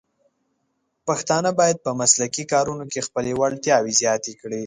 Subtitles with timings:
[1.07, 4.59] پښتانه بايد په مسلکي کارونو کې خپلې وړتیاوې زیاتې کړي.